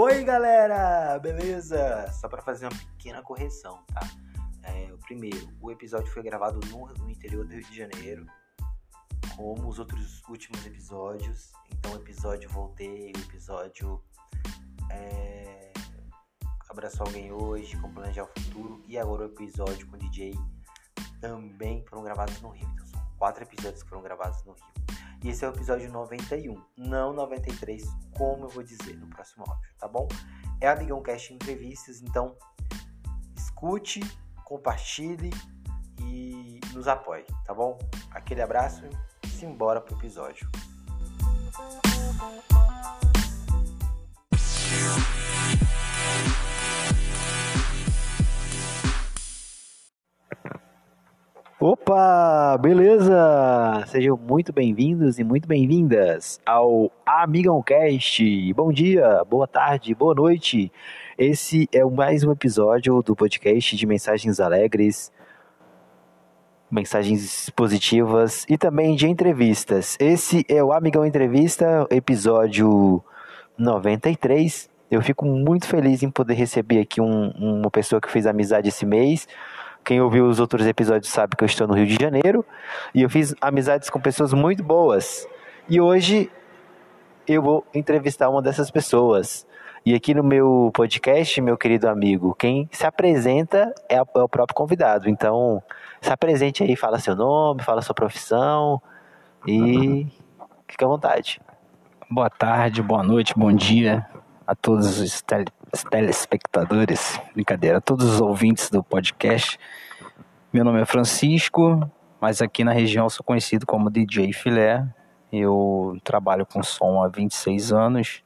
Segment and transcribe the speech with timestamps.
[0.00, 1.18] Oi, galera!
[1.18, 2.06] Beleza?
[2.12, 4.08] Só para fazer uma pequena correção, tá?
[4.62, 8.24] É, primeiro, o episódio foi gravado no, no, interior do Rio de Janeiro,
[9.34, 11.50] como os outros últimos episódios.
[11.72, 14.00] Então, episódio Voltei, o episódio
[14.88, 15.72] é,
[16.68, 20.32] Abraçou Alguém Hoje, com Planejar o Futuro, e agora o episódio com o DJ
[21.20, 22.68] também foram gravados no Rio.
[22.72, 24.87] Então, são quatro episódios que foram gravados no Rio.
[25.22, 27.84] E esse é o episódio 91, não 93,
[28.16, 30.06] como eu vou dizer no próximo áudio, tá bom?
[30.60, 32.36] É Amigão Cast Entrevistas, então
[33.36, 34.00] escute,
[34.44, 35.30] compartilhe
[36.00, 37.78] e nos apoie, tá bom?
[38.12, 38.84] Aquele abraço
[39.24, 40.48] e simbora pro episódio.
[51.60, 53.84] Opa, beleza?
[53.88, 58.54] Sejam muito bem-vindos e muito bem-vindas ao Amigão Cast.
[58.54, 60.70] Bom dia, boa tarde, boa noite.
[61.18, 65.12] Esse é mais um episódio do podcast de mensagens alegres,
[66.70, 69.96] mensagens positivas e também de entrevistas.
[69.98, 73.02] Esse é o Amigão Entrevista, episódio
[73.58, 74.70] 93.
[74.88, 78.86] Eu fico muito feliz em poder receber aqui um, uma pessoa que fez amizade esse
[78.86, 79.26] mês
[79.84, 82.44] quem ouviu os outros episódios sabe que eu estou no Rio de Janeiro
[82.94, 85.26] e eu fiz amizades com pessoas muito boas.
[85.68, 86.30] E hoje
[87.26, 89.46] eu vou entrevistar uma dessas pessoas.
[89.84, 95.08] E aqui no meu podcast, meu querido amigo, quem se apresenta é, o próprio convidado.
[95.08, 95.62] Então,
[96.00, 98.82] se apresente aí, fala seu nome, fala sua profissão
[99.46, 100.06] e
[100.66, 101.40] fique à vontade.
[102.10, 104.06] Boa tarde, boa noite, bom dia
[104.46, 105.22] a todos os
[105.90, 109.58] telespectadores, brincadeira, todos os ouvintes do podcast.
[110.52, 114.86] Meu nome é Francisco, mas aqui na região sou conhecido como DJ Filé.
[115.32, 118.22] Eu trabalho com som há 26 anos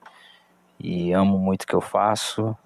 [0.78, 2.56] e amo muito o que eu faço.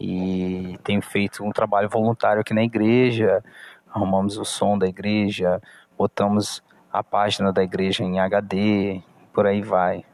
[0.00, 3.44] E tenho feito um trabalho voluntário aqui na igreja.
[3.92, 5.60] Arrumamos o som da igreja,
[5.96, 6.62] botamos
[6.92, 9.02] a página da igreja em HD,
[9.32, 10.04] por aí vai.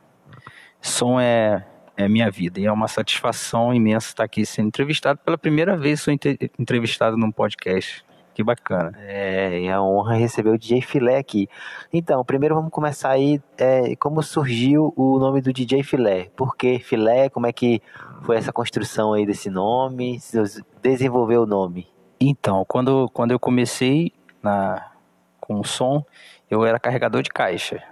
[0.80, 1.64] Som é
[1.96, 2.60] é minha vida.
[2.60, 5.18] E é uma satisfação imensa estar aqui sendo entrevistado.
[5.24, 6.12] Pela primeira vez sou
[6.58, 8.04] entrevistado num podcast.
[8.34, 8.92] Que bacana.
[8.98, 11.48] É, é a honra receber o DJ Filé aqui.
[11.90, 16.28] Então, primeiro vamos começar aí, é, como surgiu o nome do DJ Filé?
[16.36, 17.30] Por que Filé?
[17.30, 17.80] Como é que
[18.24, 20.20] foi essa construção aí desse nome?
[20.82, 21.88] Desenvolveu o nome?
[22.20, 24.86] Então, quando, quando eu comecei na,
[25.40, 26.04] com o som,
[26.50, 27.82] eu era carregador de caixa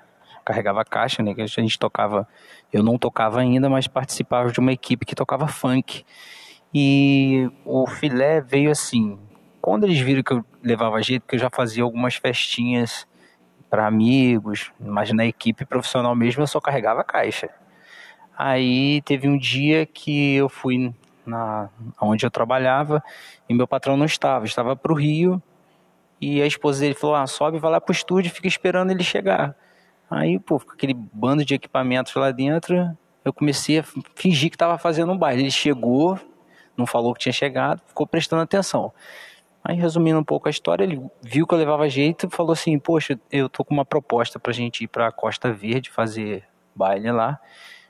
[0.44, 1.34] carregava caixa, né?
[1.34, 2.28] Que a gente tocava,
[2.72, 6.04] eu não tocava ainda, mas participava de uma equipe que tocava funk.
[6.72, 9.18] E o filé veio assim,
[9.60, 13.06] quando eles viram que eu levava jeito, que eu já fazia algumas festinhas
[13.70, 17.48] para amigos, mas na equipe profissional mesmo eu só carregava caixa.
[18.36, 20.92] Aí teve um dia que eu fui
[21.24, 23.02] na onde eu trabalhava
[23.48, 25.42] e meu patrão não estava, estava para o Rio
[26.20, 29.56] e a esposa dele falou: ah, sobe, vai lá pro estúdio, fica esperando ele chegar.
[30.10, 33.84] Aí, pô, com aquele bando de equipamentos lá dentro, eu comecei a
[34.14, 35.42] fingir que estava fazendo um baile.
[35.42, 36.18] Ele chegou,
[36.76, 38.92] não falou que tinha chegado, ficou prestando atenção.
[39.62, 42.78] Aí, resumindo um pouco a história, ele viu que eu levava jeito e falou assim:
[42.78, 46.44] Poxa, eu tô com uma proposta pra gente ir pra Costa Verde fazer
[46.76, 47.40] baile lá.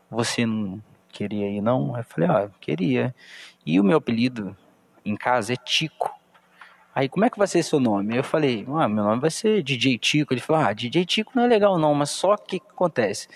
[0.09, 1.99] Você não queria ir, não?
[1.99, 3.13] Eu falei: Ah, queria.
[3.67, 4.57] E o meu apelido
[5.05, 6.15] em casa é Tico.
[6.95, 8.17] Aí, como é que vai ser seu nome?
[8.17, 10.33] Eu falei, ah, meu nome vai ser DJ Tico.
[10.33, 13.27] Ele falou, ah, DJ Tico não é legal não, mas só que acontece?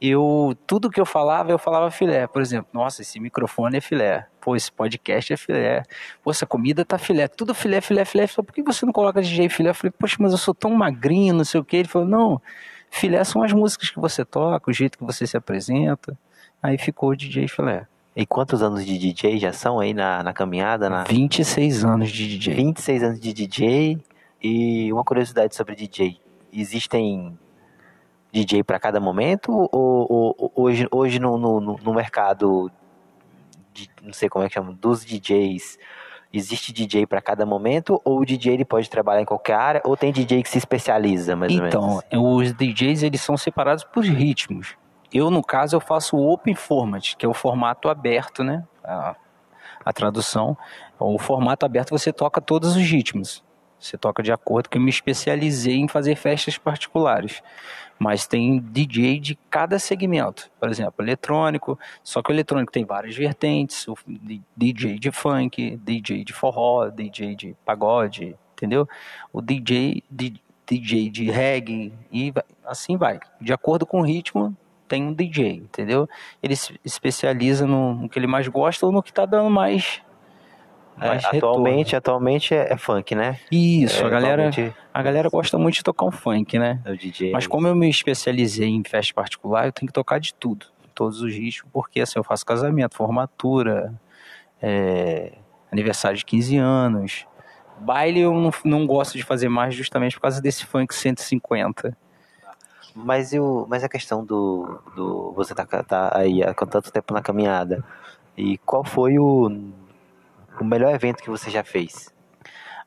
[0.00, 2.26] Eu, tudo que eu falava, eu falava filé.
[2.26, 4.26] Por exemplo, nossa, esse microfone é filé.
[4.40, 5.84] Pô, esse podcast é filé.
[6.24, 7.28] Pô, essa comida tá filé.
[7.28, 8.26] Tudo filé, filé, filé.
[8.26, 9.70] Falei, por que você não coloca DJ filé?
[9.70, 11.76] Eu falei, poxa, mas eu sou tão magrinho, não sei o que.
[11.76, 12.42] Ele falou, não,
[12.90, 16.18] filé são as músicas que você toca, o jeito que você se apresenta.
[16.62, 17.86] Aí ficou DJ filé.
[18.14, 20.90] E quantos anos de DJ já são aí na, na caminhada?
[20.90, 21.04] Na...
[21.04, 22.54] 26 anos de DJ.
[22.54, 23.98] 26 anos de DJ.
[24.42, 26.20] E uma curiosidade sobre DJ:
[26.52, 27.38] existem
[28.30, 29.50] DJ para cada momento?
[29.72, 32.70] Ou, ou, hoje, hoje no, no, no mercado,
[33.72, 35.78] de, não sei como é que chama, dos DJs,
[36.32, 38.00] existe DJ para cada momento?
[38.04, 39.82] Ou o DJ ele pode trabalhar em qualquer área?
[39.84, 42.04] Ou tem DJ que se especializa, mais então, ou menos?
[42.08, 44.76] Então, os DJs eles são separados por ritmos.
[45.12, 48.64] Eu, no caso, eu faço o Open Format, que é o formato aberto, né?
[48.82, 49.14] A,
[49.84, 50.56] a tradução.
[50.98, 53.44] O formato aberto você toca todos os ritmos.
[53.78, 57.42] Você toca de acordo que eu me especializei em fazer festas particulares.
[57.98, 60.50] Mas tem DJ de cada segmento.
[60.58, 61.78] Por exemplo, eletrônico.
[62.02, 63.86] Só que o eletrônico tem várias vertentes.
[63.88, 63.96] O
[64.56, 68.88] DJ de funk, DJ de forró, DJ de pagode, entendeu?
[69.32, 72.32] O DJ de, DJ de reggae e
[72.64, 73.18] assim vai.
[73.40, 74.56] De acordo com o ritmo,
[74.92, 76.06] tem um DJ, entendeu?
[76.42, 80.02] Ele se especializa no, que ele mais gosta ou no que está dando mais
[81.00, 83.38] é, atualmente, atualmente é, é, funk, né?
[83.50, 84.50] Isso, é, a galera,
[84.92, 86.78] a galera gosta muito de tocar um funk, né?
[86.84, 87.32] É o DJ.
[87.32, 91.22] Mas como eu me especializei em festa particular, eu tenho que tocar de tudo, todos
[91.22, 93.94] os ritmos, porque assim, eu faço casamento, formatura,
[94.60, 95.32] é,
[95.70, 97.26] aniversário de 15 anos.
[97.80, 101.96] Baile eu não, não gosto de fazer mais justamente por causa desse funk 150.
[102.94, 107.22] Mas, eu, mas a questão do, do você tá, tá aí há tanto tempo na
[107.22, 107.84] caminhada,
[108.36, 109.50] e qual foi o
[110.60, 112.12] o melhor evento que você já fez?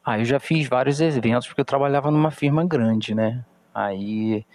[0.03, 3.43] Ah, eu já fiz vários eventos porque eu trabalhava numa firma grande, né?
[3.73, 4.45] Aí,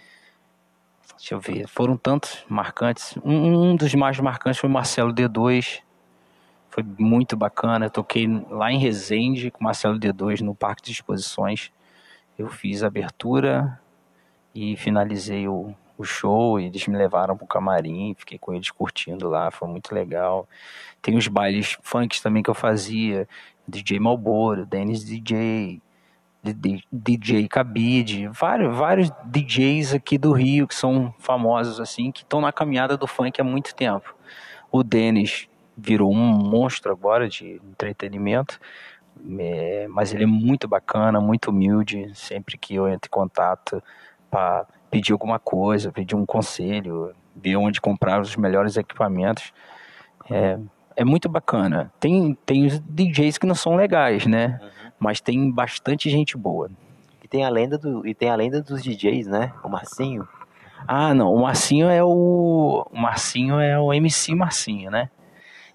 [1.17, 3.17] deixa eu ver, foram tantos marcantes.
[3.23, 5.81] Um, um dos mais marcantes foi o Marcelo D2.
[6.69, 7.85] Foi muito bacana.
[7.85, 11.69] Eu toquei lá em Resende com Marcelo D2 no Parque de Exposições.
[12.37, 13.79] Eu fiz abertura
[14.53, 16.59] e finalizei o, o show.
[16.59, 20.47] Eles me levaram pro camarim, fiquei com eles curtindo lá, foi muito legal.
[21.01, 23.27] Tem os bailes funks também que eu fazia,
[23.67, 25.81] DJ Malboro, Dennis DJ,
[26.91, 32.51] DJ Cabide, vários, vários DJs aqui do Rio que são famosos assim, que estão na
[32.51, 34.15] caminhada do funk há muito tempo.
[34.71, 38.59] O Dennis virou um monstro agora de entretenimento,
[39.39, 43.83] é, mas ele é muito bacana, muito humilde, sempre que eu entro em contato
[44.31, 49.53] para pedir alguma coisa, pedir um conselho, ver onde comprar os melhores equipamentos.
[50.29, 50.57] É,
[50.95, 51.91] é muito bacana.
[51.99, 54.59] Tem, tem os DJs que não são legais, né?
[54.61, 54.91] Uhum.
[54.99, 56.69] Mas tem bastante gente boa.
[57.23, 59.53] E tem a lenda do e tem a lenda dos DJs, né?
[59.63, 60.27] O Marcinho.
[60.87, 61.33] Ah, não.
[61.33, 65.09] O Marcinho é o o Marcinho é o MC Marcinho, né?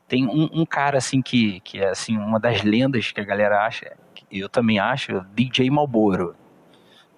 [0.09, 3.67] Tem um, um cara assim que que é assim uma das lendas que a galera
[3.67, 3.97] acha,
[4.31, 6.35] eu também acho, DJ Malboro.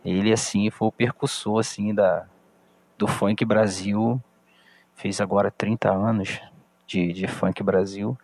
[0.08, 2.26] Ele assim foi o percussor assim da
[2.96, 4.20] do funk Brasil.
[4.94, 6.40] Fez agora 30 anos
[6.88, 8.16] de, de funk Brasil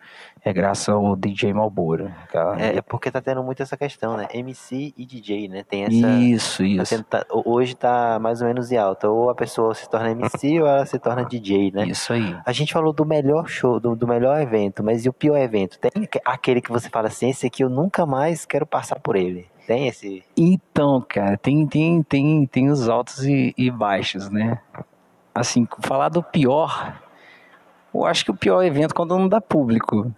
[0.43, 2.11] é graças ao DJ Malboro.
[2.57, 4.27] É, é, porque tá tendo muito essa questão, né?
[4.33, 5.63] MC e DJ, né?
[5.63, 6.19] Tem essa.
[6.19, 7.03] Isso, tá isso.
[7.03, 9.07] Tá tendo, hoje tá mais ou menos em alta.
[9.09, 11.87] Ou a pessoa se torna MC ou ela se torna DJ, né?
[11.87, 12.35] Isso aí.
[12.45, 15.79] A gente falou do melhor show, do, do melhor evento, mas e o pior evento?
[15.79, 15.91] Tem
[16.23, 19.47] aquele que você fala assim, esse aqui eu nunca mais quero passar por ele.
[19.67, 20.23] Tem esse?
[20.37, 24.59] Então, cara, tem, tem, tem, tem os altos e, e baixos, né?
[25.33, 27.04] Assim, falar do pior
[28.01, 30.11] eu acho que o pior evento é quando não dá público.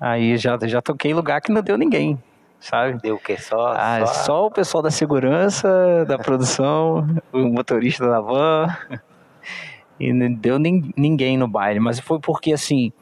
[0.00, 2.22] Aí já, já toquei em lugar que não deu ninguém,
[2.60, 3.00] sabe?
[3.00, 3.36] Deu o quê?
[3.38, 4.14] Só, ah, só...
[4.24, 8.66] só o pessoal da segurança, da produção, o motorista da van.
[9.98, 11.78] E não deu nem, ninguém no baile.
[11.78, 12.92] Mas foi porque, assim,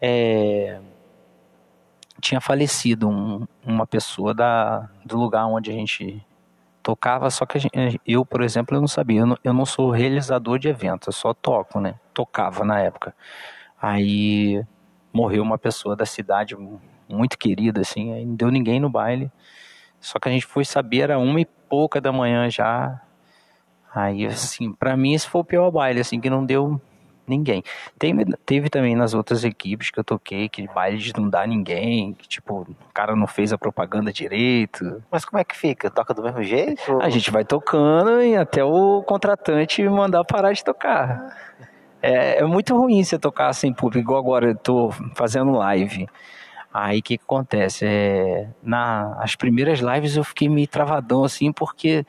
[0.00, 0.78] é...
[2.20, 6.22] tinha falecido um, uma pessoa da, do lugar onde a gente
[6.82, 9.20] tocava, só que gente, eu, por exemplo, eu não sabia.
[9.20, 11.94] Eu não, eu não sou realizador de eventos, eu só toco, né?
[12.12, 13.14] Tocava na época.
[13.84, 14.64] Aí
[15.12, 16.56] morreu uma pessoa da cidade
[17.06, 19.30] muito querida, assim, aí não deu ninguém no baile.
[20.00, 22.98] Só que a gente foi saber, era uma e pouca da manhã já.
[23.94, 26.80] Aí, assim, pra mim esse foi o pior baile, assim, que não deu
[27.26, 27.62] ninguém.
[27.98, 32.14] Teve, teve também nas outras equipes que eu toquei, que baile de não dar ninguém,
[32.14, 35.02] que tipo, o cara não fez a propaganda direito.
[35.10, 35.90] Mas como é que fica?
[35.90, 37.02] Toca do mesmo jeito?
[37.02, 41.53] A gente vai tocando e até o contratante mandar parar de tocar.
[42.04, 46.06] É, é muito ruim você tocar sem público, igual agora eu tô fazendo live.
[46.72, 47.86] Aí o que, que, acontece?
[47.86, 52.04] É, na, as primeiras lives eu fiquei meio travadão assim, porque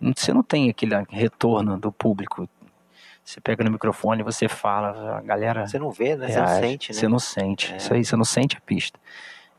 [0.00, 2.48] você não tem aquele retorno do público.
[3.24, 5.64] Você pega no microfone, você fala, a galera.
[5.66, 6.28] Você não vê, né?
[6.28, 6.98] Você não sente, né?
[6.98, 7.72] Você não sente.
[7.72, 7.76] É.
[7.76, 8.98] Isso aí, você não sente a pista.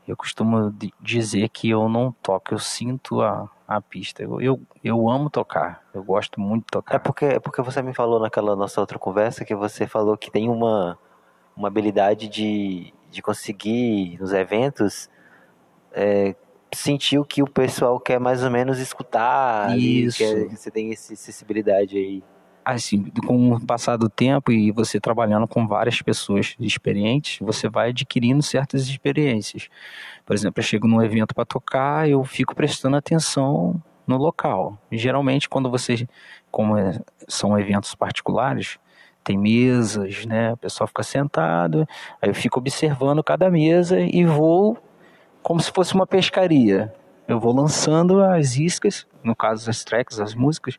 [0.06, 4.22] Eu costumo dizer que eu não toco, eu sinto a, a pista.
[4.22, 6.94] Eu, eu, eu, amo tocar, eu gosto muito de tocar.
[6.94, 10.30] É porque, é porque você me falou naquela nossa outra conversa que você falou que
[10.30, 10.98] tem uma,
[11.56, 15.10] uma habilidade de, de conseguir nos eventos
[15.92, 16.36] é,
[16.72, 19.76] sentir o que o pessoal quer mais ou menos escutar.
[19.76, 20.18] Isso.
[20.18, 22.22] Que você tem essa sensibilidade aí
[22.74, 27.90] assim, com o passar do tempo e você trabalhando com várias pessoas experientes, você vai
[27.90, 29.68] adquirindo certas experiências.
[30.24, 34.76] Por exemplo, eu chego num evento para tocar, eu fico prestando atenção no local.
[34.90, 36.08] Geralmente, quando você,
[36.50, 38.78] como é, são eventos particulares,
[39.22, 40.52] tem mesas, né?
[40.52, 41.86] O pessoal fica sentado,
[42.20, 44.76] aí eu fico observando cada mesa e vou
[45.40, 46.92] como se fosse uma pescaria.
[47.28, 50.78] Eu vou lançando as iscas, no caso as tracks, as músicas,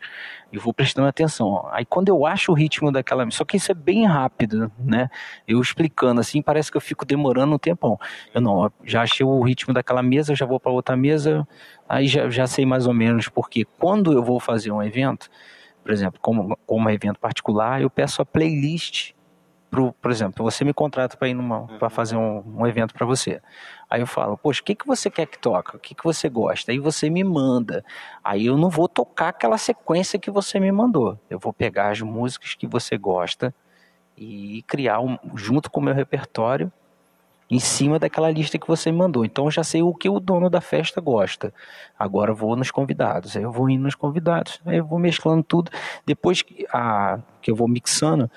[0.51, 1.68] e vou prestando atenção.
[1.72, 5.10] Aí quando eu acho o ritmo daquela, só que isso é bem rápido, né?
[5.46, 8.00] Eu explicando assim, parece que eu fico demorando um tempão.
[8.34, 11.46] Eu não, já achei o ritmo daquela mesa, já vou para outra mesa,
[11.88, 15.30] aí já, já sei mais ou menos porque quando eu vou fazer um evento,
[15.84, 19.17] por exemplo, como, como evento particular, eu peço a playlist
[19.70, 21.90] pro, por exemplo, você me contrata para ir numa, para uhum.
[21.90, 23.42] fazer um, um evento para você.
[23.90, 25.76] Aí eu falo, poxa, o que, que você quer que toque?
[25.76, 26.72] O que, que você gosta?
[26.72, 27.84] Aí você me manda.
[28.24, 31.18] Aí eu não vou tocar aquela sequência que você me mandou.
[31.30, 33.54] Eu vou pegar as músicas que você gosta
[34.18, 36.72] e criar um, junto com o meu repertório
[37.50, 39.24] em cima daquela lista que você me mandou.
[39.24, 41.54] Então eu já sei o que o dono da festa gosta.
[41.98, 43.38] Agora eu vou nos convidados.
[43.38, 44.60] Aí eu vou indo nos convidados.
[44.66, 45.72] Aí eu vou mesclando tudo.
[46.06, 48.30] Depois que, a, que eu vou mixando,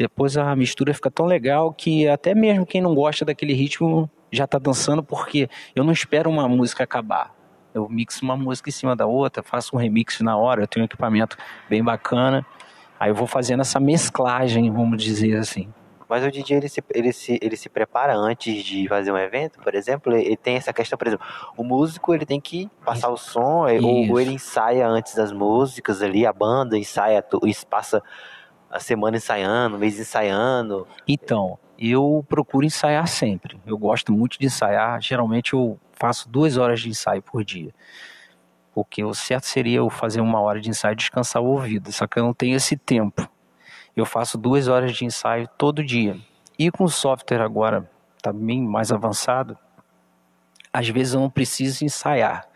[0.00, 4.44] depois a mistura fica tão legal que até mesmo quem não gosta daquele ritmo já
[4.44, 7.34] está dançando porque eu não espero uma música acabar.
[7.74, 10.84] Eu mixo uma música em cima da outra, faço um remix na hora, eu tenho
[10.84, 11.36] um equipamento
[11.68, 12.46] bem bacana.
[12.98, 15.68] Aí eu vou fazendo essa mesclagem, vamos dizer assim.
[16.08, 19.58] Mas o DJ ele se, ele, se, ele se prepara antes de fazer um evento,
[19.60, 21.26] por exemplo, ele tem essa questão, por exemplo,
[21.58, 23.12] o músico ele tem que passar Isso.
[23.12, 27.22] o som, ou, ou, ele ensaia antes das músicas ali, a banda ensaia,
[27.68, 28.02] passa
[28.70, 30.86] a semana ensaiando, mês ensaiando.
[31.06, 33.60] Então, eu procuro ensaiar sempre.
[33.66, 35.00] Eu gosto muito de ensaiar.
[35.00, 37.74] Geralmente eu faço duas horas de ensaio por dia.
[38.72, 41.90] Porque o certo seria eu fazer uma hora de ensaio e descansar o ouvido.
[41.90, 43.28] Só que eu não tenho esse tempo.
[43.96, 46.16] Eu faço duas horas de ensaio todo dia.
[46.58, 49.58] E com o software agora está bem mais avançado,
[50.72, 52.46] às vezes eu não preciso ensaiar.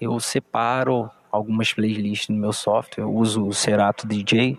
[0.00, 3.04] Eu separo algumas playlists no meu software.
[3.04, 4.58] Eu uso o Serato DJ,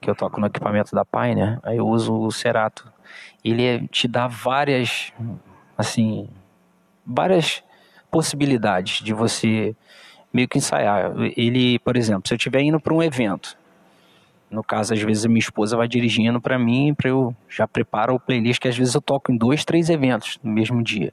[0.00, 1.58] que eu toco no equipamento da Pioneer.
[1.62, 2.90] Aí eu uso o Serato.
[3.44, 5.12] Ele é, te dá várias,
[5.76, 6.28] assim,
[7.04, 7.62] várias
[8.10, 9.76] possibilidades de você
[10.32, 11.12] meio que ensaiar.
[11.36, 13.56] Ele, por exemplo, se eu estiver indo para um evento,
[14.50, 18.14] no caso, às vezes a minha esposa vai dirigindo para mim, para eu já preparo
[18.14, 21.12] o playlist, que às vezes eu toco em dois, três eventos no mesmo dia.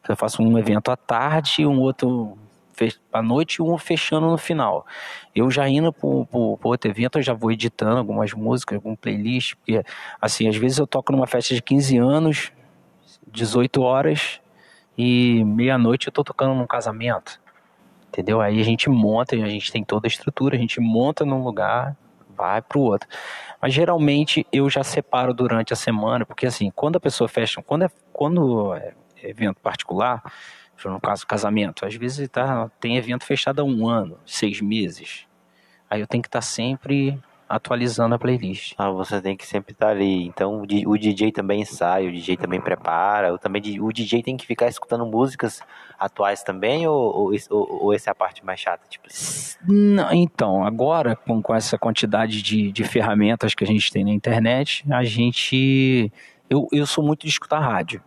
[0.00, 2.38] Então, eu faço um evento à tarde, um outro
[3.12, 4.86] à noite e um fechando no final.
[5.34, 9.82] Eu já indo para outro evento, eu já vou editando algumas músicas, algum playlist, porque
[10.20, 12.52] assim, às vezes eu toco numa festa de 15 anos,
[13.26, 14.40] 18 horas,
[14.96, 17.40] e meia-noite eu tô tocando num casamento.
[18.08, 18.40] Entendeu?
[18.40, 21.94] Aí a gente monta, a gente tem toda a estrutura, a gente monta num lugar,
[22.36, 23.08] vai para o outro.
[23.60, 27.84] Mas geralmente eu já separo durante a semana, porque assim, quando a pessoa fecha, quando
[27.84, 30.22] é, quando é evento particular,
[30.84, 35.26] no caso casamento, às vezes tá, tem evento fechado há um ano, seis meses.
[35.88, 37.18] Aí eu tenho que estar tá sempre
[37.48, 38.74] atualizando a playlist.
[38.76, 40.26] Ah, você tem que sempre estar tá ali.
[40.26, 44.46] Então o DJ também sai, o DJ também prepara, o, também, o DJ tem que
[44.46, 45.60] ficar escutando músicas
[45.98, 48.86] atuais também, ou, ou, ou, essa é a parte mais chata?
[48.88, 49.56] Tipo assim?
[49.66, 54.10] Não, então, agora com, com essa quantidade de, de ferramentas que a gente tem na
[54.10, 56.12] internet, a gente.
[56.48, 58.02] Eu, eu sou muito de escutar rádio.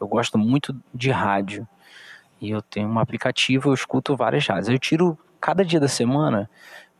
[0.00, 1.66] Eu gosto muito de rádio.
[2.42, 4.68] E eu tenho um aplicativo, eu escuto várias rádios.
[4.68, 6.50] Eu tiro cada dia da semana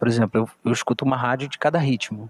[0.03, 2.29] por exemplo, eu, eu escuto uma rádio de cada ritmo.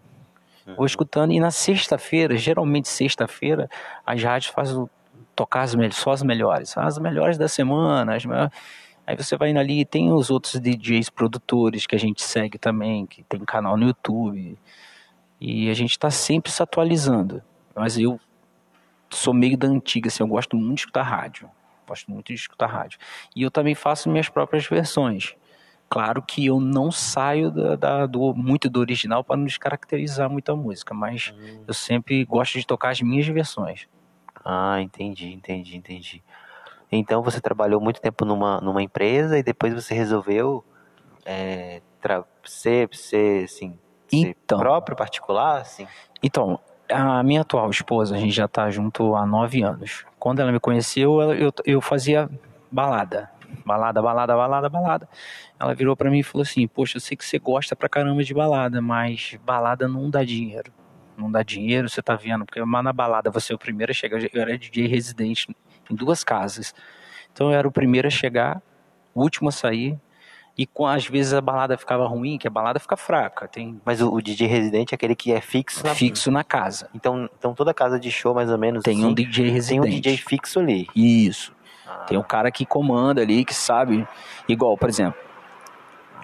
[0.66, 0.74] Uhum.
[0.74, 3.66] Vou escutando, e na sexta-feira, geralmente sexta-feira,
[4.04, 4.86] as rádios fazem
[5.34, 8.52] tocar as, só as melhores, as melhores da semana, as melhores...
[9.06, 12.58] Aí você vai indo ali e tem os outros DJs produtores que a gente segue
[12.58, 14.58] também, que tem canal no YouTube.
[15.40, 17.42] E a gente está sempre se atualizando.
[17.74, 18.20] Mas eu
[19.08, 21.48] sou meio da antiga, assim, eu gosto muito de escutar rádio.
[21.92, 22.98] Gosto muito de escutar rádio.
[23.36, 25.34] E eu também faço minhas próprias versões.
[25.90, 30.50] Claro que eu não saio da, da, do, muito do original para não descaracterizar muito
[30.50, 31.64] a música, mas hum.
[31.68, 33.86] eu sempre gosto de tocar as minhas versões.
[34.42, 36.22] Ah, entendi, entendi, entendi.
[36.90, 40.64] Então você trabalhou muito tempo numa, numa empresa e depois você resolveu
[41.26, 41.82] é,
[42.42, 45.86] ser, ser, assim, ser então, próprio, particular, assim?
[46.22, 46.58] Então,
[46.92, 50.04] a minha atual esposa, a gente já está junto há nove anos.
[50.18, 52.28] Quando ela me conheceu, eu, eu fazia
[52.70, 53.30] balada
[53.64, 55.08] balada, balada, balada, balada.
[55.58, 58.22] Ela virou para mim e falou assim: Poxa, eu sei que você gosta pra caramba
[58.22, 60.72] de balada, mas balada não dá dinheiro.
[61.16, 62.44] Não dá dinheiro, você tá vendo?
[62.44, 64.20] Porque na balada você é o primeiro a chegar.
[64.32, 65.54] Eu era DJ residente
[65.90, 66.74] em duas casas.
[67.32, 68.62] Então eu era o primeiro a chegar,
[69.14, 69.98] o último a sair.
[70.56, 73.48] E com, às vezes a balada ficava ruim, que a balada fica fraca.
[73.48, 73.80] Tem...
[73.84, 75.94] Mas o, o DJ residente é aquele que é fixo na...
[75.94, 76.88] Fixo na casa.
[76.94, 78.82] Então, então toda casa de show, mais ou menos.
[78.82, 79.82] Tem assim, um DJ residente.
[79.82, 80.86] Tem um DJ fixo ali.
[80.94, 81.54] Isso.
[82.06, 84.06] Tem um cara que comanda ali, que sabe.
[84.48, 85.18] Igual, por exemplo,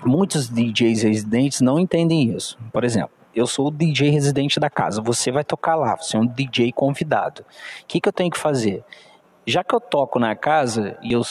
[0.04, 2.58] muitos DJs residentes não entendem isso.
[2.73, 6.20] Por exemplo, eu sou o DJ residente da casa, você vai tocar lá, você é
[6.20, 7.42] um DJ convidado.
[7.82, 8.85] O que, que eu tenho que fazer?
[9.47, 11.23] Já que eu toco na casa e eu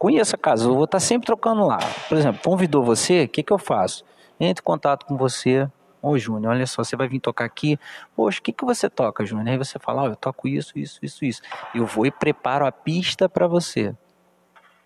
[0.00, 1.78] conheço a casa, eu vou estar sempre trocando lá.
[2.08, 4.02] Por exemplo, convidou você, o que, que eu faço?
[4.40, 5.68] Entro em contato com você,
[6.02, 7.78] Ô, Júnior, olha só, você vai vir tocar aqui.
[8.16, 9.48] Poxa, o que, que você toca, Júnior?
[9.48, 11.42] Aí você fala, ó, oh, eu toco isso, isso, isso, isso.
[11.74, 13.94] Eu vou e preparo a pista para você.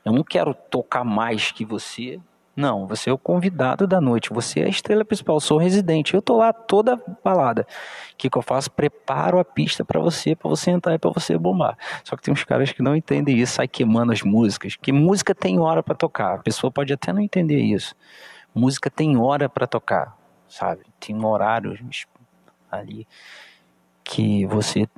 [0.04, 2.20] Eu não quero tocar mais que você
[2.56, 5.60] Não, você é o convidado da noite, você é a estrela principal, eu sou o
[5.60, 6.14] residente.
[6.14, 7.66] Eu tô lá toda balada.
[8.12, 8.70] O que, que eu faço?
[8.70, 11.76] Preparo a pista para você, para você entrar e para você bombar.
[12.04, 14.76] Só que tem uns caras que não entendem isso, sai queimando as músicas.
[14.76, 16.34] Que música tem hora para tocar.
[16.34, 17.96] A pessoa pode até não entender isso.
[18.54, 20.16] Música tem hora para tocar,
[20.48, 20.82] sabe?
[21.00, 21.76] Tem um horário
[22.70, 23.06] ali
[24.04, 24.88] que você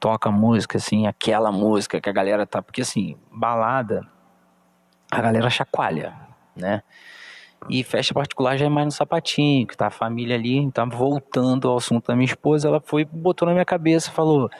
[0.00, 2.62] toca música, assim, aquela música que a galera tá.
[2.62, 4.06] Porque assim, balada,
[5.10, 6.14] a galera chacoalha,
[6.56, 6.82] né?
[7.68, 11.68] E festa particular já é mais no sapatinho, que tá a família ali, então voltando
[11.68, 14.50] ao assunto da minha esposa, ela foi, botou na minha cabeça, falou: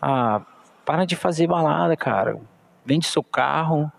[0.00, 0.40] Ah,
[0.84, 2.38] para de fazer balada, cara.
[2.84, 3.90] Vende seu carro,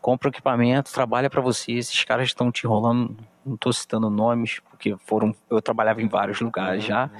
[0.00, 1.72] compra o equipamento, trabalha para você.
[1.72, 5.34] Esses caras estão te enrolando, não tô citando nomes, porque foram.
[5.48, 6.88] Eu trabalhava em vários lugares uhum.
[6.88, 7.10] já.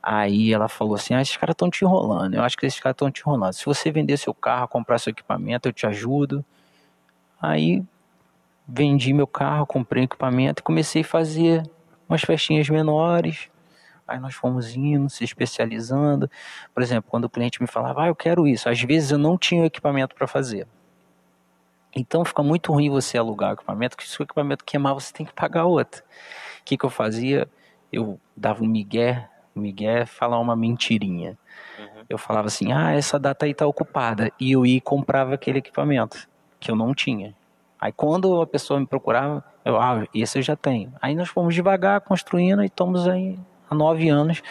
[0.00, 2.34] Aí ela falou assim: ah, esses caras estão te enrolando.
[2.34, 3.52] Eu acho que esses caras estão te enrolando.
[3.52, 6.44] Se você vender seu carro, comprar seu equipamento, eu te ajudo.
[7.40, 7.82] Aí
[8.66, 11.62] vendi meu carro, comprei equipamento e comecei a fazer
[12.08, 13.48] umas festinhas menores.
[14.06, 16.30] Aí nós fomos indo, se especializando.
[16.74, 18.68] Por exemplo, quando o cliente me falava, ah, eu quero isso.
[18.68, 20.66] Às vezes eu não tinha o equipamento para fazer.
[21.96, 25.24] Então fica muito ruim você alugar o equipamento, porque se o equipamento queimar, você tem
[25.24, 26.02] que pagar outro.
[26.60, 27.48] O que, que eu fazia?
[27.92, 31.38] Eu dava um migué Miguel é falar uma mentirinha.
[31.78, 32.04] Uhum.
[32.08, 34.32] Eu falava assim, ah, essa data aí tá ocupada.
[34.40, 36.28] E eu ia e comprava aquele equipamento,
[36.58, 37.34] que eu não tinha.
[37.84, 40.90] Aí quando a pessoa me procurava, eu, ah, esse eu já tenho.
[41.02, 43.38] Aí nós fomos devagar construindo e estamos aí
[43.68, 44.42] há nove anos.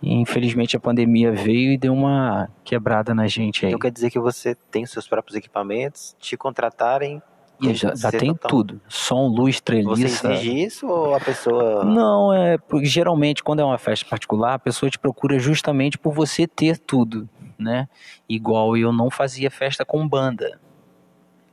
[0.00, 3.70] E infelizmente a pandemia veio e deu uma quebrada na gente aí.
[3.70, 7.20] Então quer dizer que você tem seus próprios equipamentos, te contratarem
[7.60, 8.48] e já, já tem total...
[8.48, 8.80] tudo.
[8.88, 10.08] Som, luz, treliça.
[10.08, 11.84] Você exige isso ou a pessoa.
[11.84, 12.56] Não, é.
[12.56, 16.78] Porque geralmente, quando é uma festa particular, a pessoa te procura justamente por você ter
[16.78, 17.28] tudo,
[17.58, 17.90] né?
[18.26, 20.63] Igual eu não fazia festa com banda.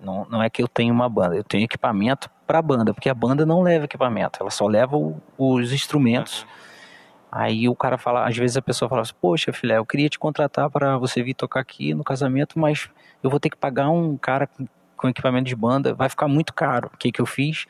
[0.01, 3.13] Não, não é que eu tenho uma banda, eu tenho equipamento para banda, porque a
[3.13, 6.46] banda não leva equipamento, ela só leva o, os instrumentos.
[7.31, 10.20] Aí o cara fala, às vezes a pessoa fala assim, poxa filé, eu queria te
[10.20, 12.90] contratar para você vir tocar aqui no casamento, mas
[13.24, 14.50] eu vou ter que pagar um cara
[14.98, 16.92] com equipamento de banda, vai ficar muito caro.
[16.94, 17.66] O que, que eu fiz?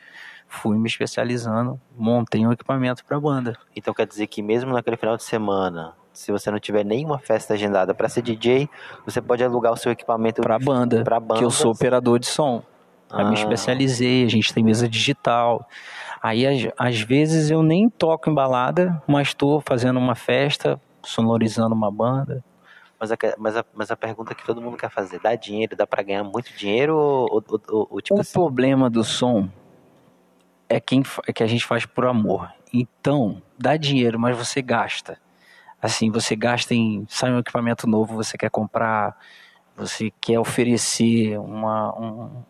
[0.48, 3.56] Fui me especializando, montei um equipamento para banda.
[3.74, 7.54] Então quer dizer que mesmo naquele final de semana, se você não tiver nenhuma festa
[7.54, 8.68] agendada para ser DJ,
[9.04, 12.26] você pode alugar o seu equipamento para banda, pra banda, que eu sou operador de
[12.26, 12.62] som.
[13.10, 13.24] Ah.
[13.24, 15.68] me especializei, a gente tem mesa digital.
[16.22, 21.74] Aí às, às vezes eu nem toco em balada, mas estou fazendo uma festa, sonorizando
[21.74, 22.42] uma banda.
[22.98, 25.86] Mas a, mas, a, mas a pergunta que todo mundo quer fazer, dá dinheiro, dá
[25.86, 28.32] para ganhar muito dinheiro ou, ou, ou, ou tipo O assim?
[28.32, 29.48] problema do som
[30.68, 32.50] é, quem, é que a gente faz por amor.
[32.72, 35.18] Então, dá dinheiro, mas você gasta.
[35.82, 37.04] Assim, você gasta em.
[37.08, 39.18] Sai um equipamento novo, você quer comprar,
[39.76, 42.44] você quer oferecer uma, um,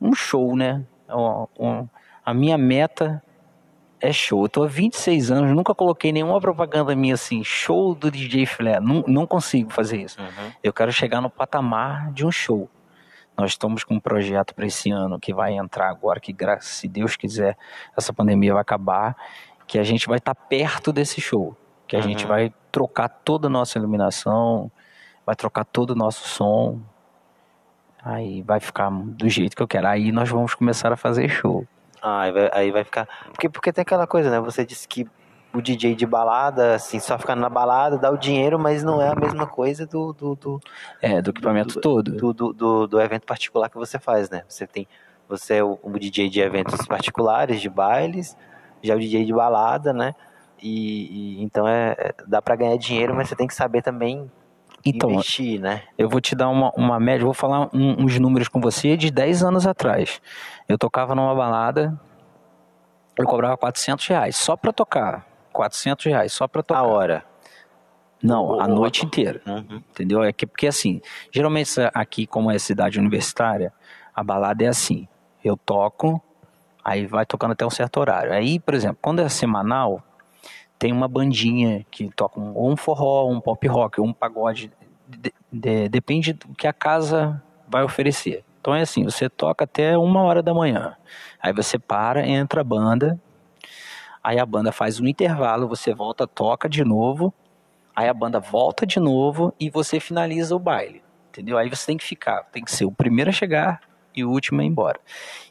[0.00, 0.82] um show, né?
[1.10, 1.88] Um, um,
[2.24, 3.22] a minha meta
[4.00, 4.44] é show.
[4.44, 8.80] Eu tô há 26 anos, nunca coloquei nenhuma propaganda minha assim, show do DJ Filé.
[8.80, 10.18] Não, não consigo fazer isso.
[10.18, 10.52] Uhum.
[10.62, 12.70] Eu quero chegar no patamar de um show.
[13.36, 17.14] Nós estamos com um projeto para esse ano que vai entrar agora, que se Deus
[17.14, 17.58] quiser,
[17.94, 19.16] essa pandemia vai acabar,
[19.66, 21.54] que a gente vai estar tá perto desse show.
[21.86, 22.04] Que a uhum.
[22.04, 24.70] gente vai trocar toda a nossa iluminação,
[25.24, 26.80] vai trocar todo o nosso som.
[28.02, 29.86] Aí vai ficar do jeito que eu quero.
[29.86, 31.66] Aí nós vamos começar a fazer show.
[32.02, 33.08] Ah, aí vai, aí vai ficar.
[33.26, 34.38] Porque, porque tem aquela coisa, né?
[34.40, 35.08] Você disse que
[35.54, 39.08] o DJ de balada, assim, só ficando na balada, dá o dinheiro, mas não é
[39.08, 40.12] a mesma coisa do.
[40.12, 40.60] do, do
[41.00, 42.10] é, do equipamento do, todo.
[42.12, 44.42] Do, do, do, do, evento particular que você faz, né?
[44.48, 44.86] Você tem.
[45.28, 48.36] Você é o, o DJ de eventos particulares, de bailes,
[48.82, 50.14] já é o DJ de balada, né?
[50.62, 54.30] E, e então é, é dá para ganhar dinheiro, mas você tem que saber também
[54.84, 55.82] então, investir, né?
[55.96, 59.10] Eu vou te dar uma, uma média, vou falar um, uns números com você de
[59.10, 60.20] 10 anos atrás.
[60.68, 61.98] Eu tocava numa balada,
[63.16, 65.26] eu cobrava 400 reais só pra tocar.
[65.52, 66.80] 400 reais só pra tocar.
[66.80, 67.24] A hora?
[68.22, 69.40] Não, a noite inteira.
[69.46, 69.82] Uhum.
[69.90, 70.22] Entendeu?
[70.22, 73.72] É que, porque assim, geralmente aqui, como é cidade universitária,
[74.14, 75.06] a balada é assim.
[75.42, 76.22] Eu toco,
[76.82, 78.32] aí vai tocando até um certo horário.
[78.32, 80.02] Aí, por exemplo, quando é semanal,
[80.84, 84.70] tem uma bandinha que toca um, ou um forró, um pop rock, ou um pagode.
[85.08, 88.44] De, de, depende do que a casa vai oferecer.
[88.60, 90.94] Então é assim, você toca até uma hora da manhã.
[91.40, 93.18] Aí você para, entra a banda,
[94.22, 97.32] aí a banda faz um intervalo, você volta, toca de novo,
[97.96, 101.02] aí a banda volta de novo e você finaliza o baile.
[101.30, 101.56] Entendeu?
[101.56, 103.80] Aí você tem que ficar, tem que ser o primeiro a chegar
[104.14, 105.00] e o último a ir embora.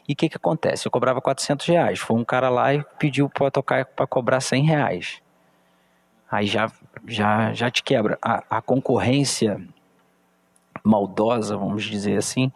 [0.08, 0.86] E o que que acontece?
[0.86, 1.98] Eu cobrava 400 reais.
[1.98, 5.23] Foi um cara lá e pediu para tocar para cobrar 100 reais.
[6.34, 6.68] Aí já,
[7.06, 8.18] já, já te quebra.
[8.20, 9.60] A, a concorrência
[10.82, 12.50] maldosa, vamos dizer assim,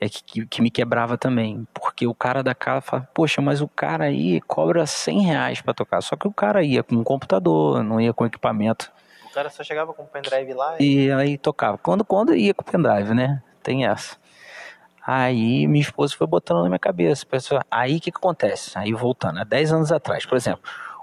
[0.00, 1.64] é que, que me quebrava também.
[1.72, 5.72] Porque o cara da casa fala, poxa, mas o cara aí cobra 100 reais pra
[5.72, 6.00] tocar.
[6.02, 8.90] Só que o cara ia com um computador, não ia com equipamento.
[9.24, 11.04] O cara só chegava com o pendrive lá e...
[11.04, 11.78] e aí tocava.
[11.78, 13.40] Quando, quando ia com o pendrive, né?
[13.62, 14.16] Tem essa.
[15.06, 17.24] Aí minha esposa foi botando na minha cabeça.
[17.70, 18.76] Aí o que, que acontece?
[18.76, 20.62] Aí voltando, há 10 anos atrás, por exemplo,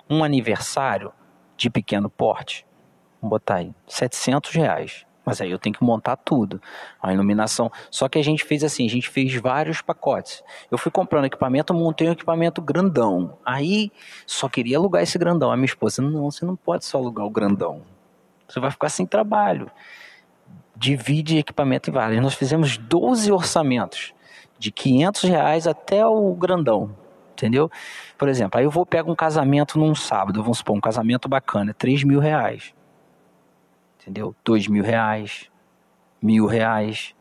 [0.10, 1.14] um aniversário
[1.60, 2.66] de pequeno porte,
[3.22, 5.06] vamos botar aí, 700 reais.
[5.26, 6.60] Mas aí eu tenho que montar tudo.
[7.00, 7.72] A iluminação.
[7.92, 10.42] Só que a gente fez assim, a gente fez vários pacotes.
[10.72, 13.38] Eu fui comprando equipamento, montei um equipamento grandão.
[13.46, 13.92] Aí
[14.26, 15.52] só queria alugar esse grandão.
[15.52, 17.84] A minha esposa, não, você não pode só alugar o grandão.
[18.48, 19.70] Você vai ficar sem trabalho.
[20.76, 22.24] Divide equipamento em vários.
[22.24, 24.16] Nós fizemos 12 orçamentos.
[24.58, 26.96] De 500 reais até o grandão.
[27.40, 27.72] Entendeu?
[28.18, 30.44] Por exemplo, aí eu vou pegar um casamento num sábado.
[30.44, 31.74] Vamos supor, um casamento bacana.
[31.74, 32.74] 3 mil reais
[34.10, 34.36] entendeu?
[34.44, 35.50] Dois mil reais,
[36.22, 37.14] mil reais.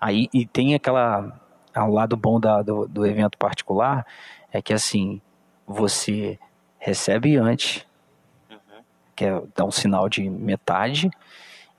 [0.00, 1.40] Aí, e tem aquela.
[1.74, 4.04] Ao lado bom da, do, do evento particular
[4.52, 5.20] é que assim,
[5.64, 6.36] você
[6.78, 7.86] recebe antes,
[8.50, 8.82] uhum.
[9.14, 11.08] que é dar um sinal de metade,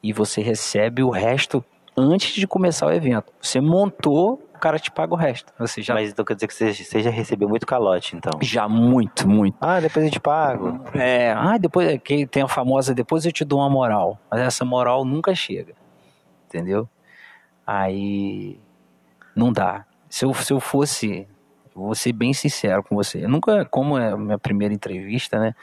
[0.01, 1.63] e você recebe o resto
[1.95, 3.31] antes de começar o evento.
[3.41, 5.51] Você montou, o cara te paga o resto.
[5.59, 5.93] Você já...
[5.93, 8.39] Mas então quer dizer que você, você já recebeu muito calote, então?
[8.41, 9.57] Já, muito, muito.
[9.59, 10.79] Ah, depois eu te pago.
[10.93, 14.19] É, ah, depois, é que tem a famosa, depois eu te dou uma moral.
[14.29, 15.73] Mas essa moral nunca chega,
[16.47, 16.87] entendeu?
[17.65, 18.59] Aí,
[19.35, 19.85] não dá.
[20.09, 21.27] Se eu, se eu fosse,
[21.73, 23.23] vou ser bem sincero com você.
[23.23, 25.55] Eu nunca, como é a minha primeira entrevista, né?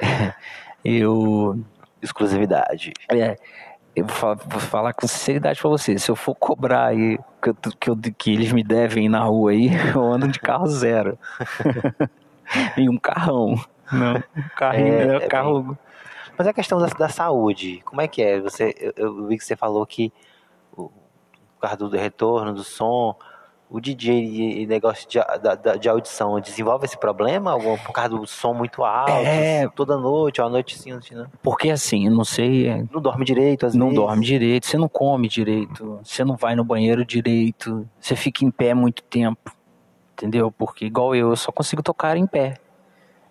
[0.84, 1.58] eu...
[2.00, 2.92] Exclusividade.
[3.08, 3.36] É,
[3.94, 5.98] eu vou falar, vou falar, com sinceridade pra você.
[5.98, 9.50] Se eu for cobrar aí que, eu, que, eu, que eles me devem na rua
[9.50, 11.18] aí, eu ando de carro zero.
[12.76, 13.54] e um carrão.
[13.90, 15.62] Não, um carrinho, é, é carro.
[15.62, 15.78] Bem...
[16.38, 18.40] Mas a questão da, da, saúde, como é que é?
[18.40, 20.10] Você, eu, eu vi que você falou que
[20.74, 23.14] o, o carro do retorno, do som,
[23.72, 27.58] o DJ e negócio de, de, de, audição desenvolve esse problema?
[27.58, 29.12] Por causa do som muito alto?
[29.12, 29.66] É...
[29.74, 31.26] Toda noite, ou à noite sim, assim, né?
[31.42, 32.68] Porque assim, não sei.
[32.68, 33.98] É, não dorme direito, às não vezes.
[33.98, 38.44] Não dorme direito, você não come direito, você não vai no banheiro direito, você fica
[38.44, 39.50] em pé muito tempo.
[40.12, 40.52] Entendeu?
[40.52, 42.58] Porque igual eu, eu só consigo tocar em pé.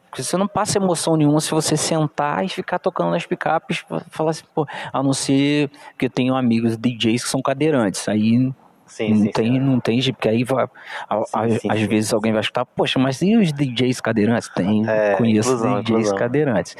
[0.10, 4.32] Porque você não passa emoção nenhuma se você sentar e ficar tocando nas picapes, falar
[4.32, 8.10] assim, pô, a não ser que eu tenho amigos DJs que são cadeirantes.
[8.10, 8.52] Aí
[8.92, 9.60] Sim, não, sim, tem, sim.
[9.60, 10.68] não tem porque aí vai,
[11.10, 14.50] a, sim, às vezes alguém vai escutar, poxa, mas e os DJs cadeirantes?
[14.50, 16.18] Tem, é, conheço inclusão, DJs inclusão.
[16.18, 16.76] cadeirantes.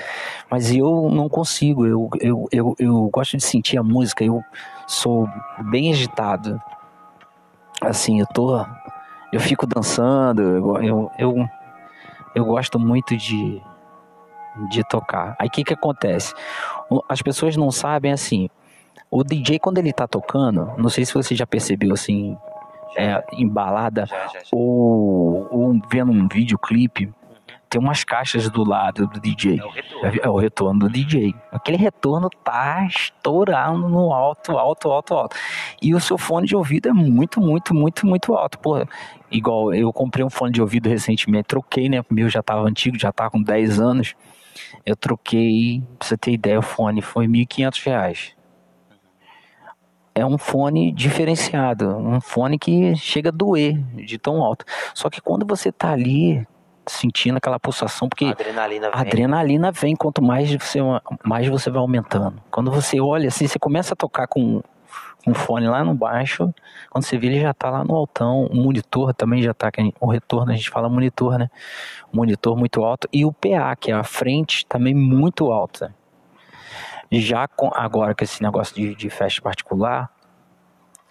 [0.50, 4.44] Mas eu não consigo, eu, eu, eu, eu gosto de sentir a música, eu
[4.86, 5.26] sou
[5.70, 6.62] bem agitado.
[7.80, 8.60] Assim, eu tô.
[9.32, 11.50] Eu fico dançando, eu, eu, eu,
[12.36, 13.62] eu gosto muito de,
[14.70, 15.34] de tocar.
[15.40, 16.34] Aí o que, que acontece?
[17.08, 18.50] As pessoas não sabem assim
[19.12, 22.38] o DJ, quando ele tá tocando, não sei se você já percebeu assim,
[22.96, 23.22] é,
[24.06, 24.40] já, já, já.
[24.54, 27.14] Ou, ou vendo um videoclipe,
[27.70, 29.60] tem umas caixas do lado do DJ.
[29.60, 30.06] É o retorno.
[30.06, 31.36] É, é o retorno do DJ.
[31.52, 35.38] Aquele retorno tá estourando no alto, alto, alto, alto.
[35.82, 38.60] E o seu fone de ouvido é muito, muito, muito, muito alto.
[39.30, 42.00] Igual eu comprei um fone de ouvido recentemente, troquei, né?
[42.02, 44.16] O meu já tava antigo, já tá com 10 anos.
[44.86, 48.41] Eu troquei, pra você ter ideia, o fone foi R$ 1.500
[50.14, 54.66] é um fone diferenciado, um fone que chega a doer de tão alto.
[54.94, 56.46] Só que quando você tá ali
[56.86, 60.80] sentindo aquela pulsação, porque a adrenalina vem, a adrenalina vem quanto mais você,
[61.24, 62.42] mais você vai aumentando.
[62.50, 64.62] Quando você olha assim, você começa a tocar com
[65.26, 66.52] um fone lá no baixo,
[66.90, 70.10] quando você vê ele já tá lá no altão, o monitor também já tá, o
[70.10, 71.50] retorno a gente fala monitor, né?
[72.12, 75.94] O monitor muito alto e o PA, que é a frente, também muito alta.
[77.12, 80.10] Já com, agora com esse negócio de, de festa particular,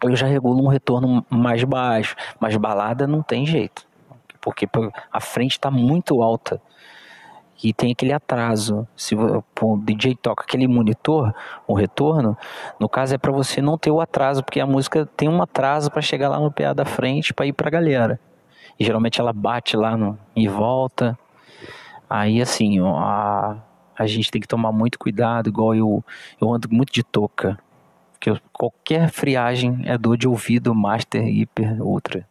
[0.02, 3.86] eu já regulo um retorno mais baixo, mas balada não tem jeito,
[4.40, 4.66] porque
[5.12, 6.60] a frente está muito alta
[7.62, 8.88] e tem aquele atraso.
[8.96, 11.34] Se o DJ toca aquele monitor,
[11.66, 12.36] o retorno,
[12.78, 15.90] no caso é para você não ter o atraso, porque a música tem um atraso
[15.90, 18.18] para chegar lá no PA da frente para ir para a galera.
[18.78, 21.18] E geralmente ela bate lá no, e volta.
[22.08, 23.56] Aí assim, a,
[24.00, 26.02] a gente tem que tomar muito cuidado, igual eu,
[26.40, 27.58] eu ando muito de touca.
[28.12, 32.26] Porque qualquer friagem é dor de ouvido, master, hiper, ultra.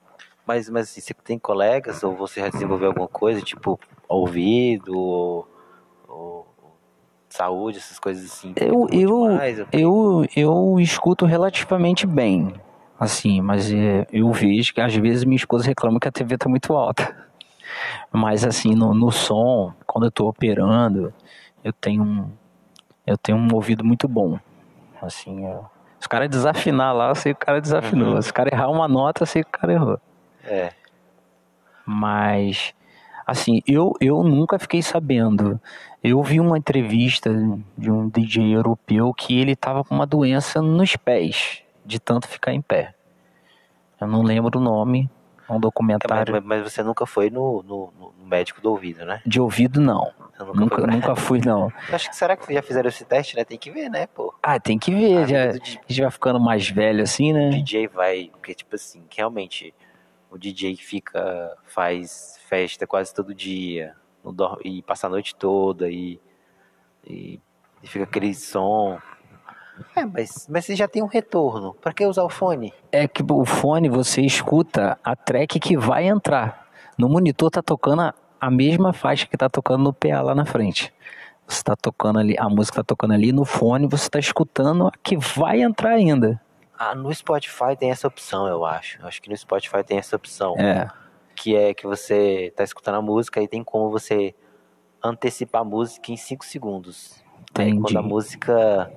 [0.48, 5.48] Mas, mas assim, você tem colegas ou você já desenvolveu alguma coisa, tipo ouvido ou,
[6.08, 6.48] ou
[7.30, 8.54] saúde, essas coisas assim?
[8.56, 9.28] Eu, eu,
[9.72, 12.52] eu, eu escuto relativamente bem,
[13.00, 16.50] assim, mas é, eu vejo que às vezes minha esposa reclama que a TV tá
[16.50, 17.16] muito alta.
[18.12, 21.14] Mas assim, no, no som, quando eu tô operando,
[21.64, 22.32] eu tenho um,
[23.06, 24.40] eu tenho um ouvido muito bom.
[25.02, 25.66] Assim, eu
[26.06, 28.16] o cara desafinar lá, eu sei que o cara desafinou.
[28.16, 28.22] Uhum.
[28.22, 30.00] Se o cara errar uma nota, eu sei que o cara errou.
[30.44, 30.72] É.
[31.86, 32.74] Mas,
[33.28, 35.60] assim, eu, eu nunca fiquei sabendo.
[36.04, 37.30] Eu vi uma entrevista
[37.78, 42.54] de um DJ europeu que ele tava com uma doença nos pés, de tanto ficar
[42.54, 42.94] em pé.
[44.00, 45.10] Eu não lembro o nome,
[45.50, 46.34] é um É, documentário.
[46.34, 49.22] mas, mas você nunca foi no, no, no médico do ouvido, né?
[49.26, 50.12] De ouvido, não.
[50.38, 51.72] Você nunca, Nunca, pra- nunca fui, não.
[51.92, 53.44] Acho que será que já fizeram esse teste, né?
[53.44, 54.34] Tem que ver, né, pô?
[54.42, 57.04] Ah, tem que ver, A já, vida a do di- gente vai ficando mais velho
[57.04, 57.50] assim, né?
[57.50, 58.30] DJ vai.
[58.32, 59.74] Porque, tipo assim, realmente
[60.32, 61.58] o DJ fica.
[61.66, 63.96] faz festa quase todo dia.
[64.24, 66.20] não dor- e passa a noite toda e.
[67.06, 67.40] e,
[67.84, 69.00] e fica aquele som.
[69.96, 71.74] É, mas, mas você já tem um retorno.
[71.76, 72.74] Pra que usar o fone?
[72.92, 76.68] É que o fone você escuta a track que vai entrar.
[76.98, 80.46] No monitor tá tocando a, a mesma faixa que tá tocando no PA lá na
[80.46, 80.94] frente.
[81.48, 84.92] Você tá tocando ali, a música tá tocando ali no fone, você tá escutando a
[85.02, 86.40] que vai entrar ainda.
[86.78, 89.06] Ah, no Spotify tem essa opção, eu acho.
[89.06, 90.56] Acho que no Spotify tem essa opção.
[90.58, 90.90] É,
[91.36, 94.36] Que é que você tá escutando a música e tem como você
[95.04, 97.24] antecipar a música em 5 segundos.
[97.56, 97.82] Aí entendi.
[97.82, 98.92] quando a música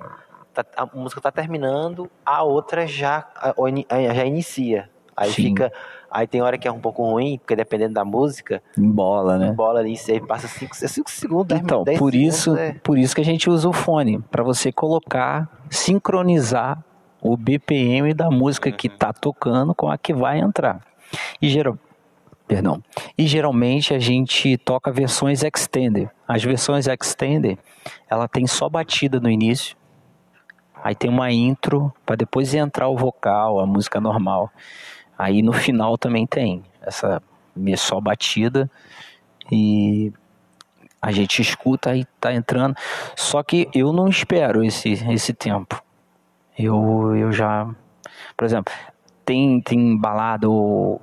[0.53, 3.49] tá, a música tá terminando, a outra já a-
[3.89, 4.89] a- já inicia.
[5.15, 5.43] Aí Sim.
[5.49, 5.71] fica,
[6.09, 9.51] aí tem hora que é um pouco ruim, porque dependendo da música, Embola, né?
[9.51, 10.75] bola ali, você passa 5
[11.11, 13.73] segundos, 10 Então, 10 por segundos, isso, é- por isso que a gente usa o
[13.73, 16.83] fone, para você colocar, sincronizar
[17.21, 20.81] o BPM da música que tá tocando com a que vai entrar.
[21.39, 21.77] E geral,
[22.47, 22.81] perdão.
[23.17, 26.09] E geralmente a gente toca versões extended.
[26.27, 27.57] As versões extended,
[28.09, 29.77] ela tem só batida no início.
[30.83, 34.51] Aí tem uma intro para depois entrar o vocal, a música normal.
[35.17, 37.21] Aí no final também tem essa
[37.77, 38.69] só batida
[39.49, 40.11] e
[41.01, 42.75] a gente escuta e tá entrando.
[43.15, 45.81] Só que eu não espero esse, esse tempo.
[46.59, 47.65] Eu, eu já.
[48.35, 48.73] Por exemplo,
[49.23, 51.01] tem, tem balada ou,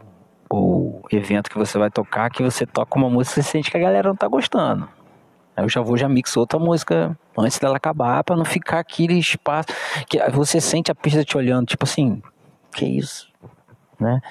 [0.48, 3.80] ou evento que você vai tocar que você toca uma música e sente que a
[3.80, 4.88] galera não tá gostando.
[5.60, 9.18] Aí eu já vou, já mixo outra música antes dela acabar pra não ficar aquele
[9.18, 9.68] espaço.
[10.08, 12.22] que Você sente a pista te olhando, tipo assim,
[12.74, 13.30] que isso?
[13.98, 14.22] Né?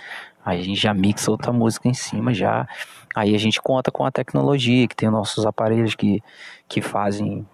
[0.44, 2.68] Aí a gente já mixa outra música em cima já.
[3.16, 6.20] Aí a gente conta com a tecnologia, que tem nossos aparelhos que,
[6.68, 7.46] que fazem